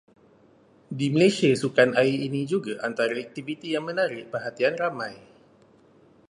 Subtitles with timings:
[0.97, 5.13] Di Malaysia sukan air ini juga antara aktiviti yang menarik perhatian ramai.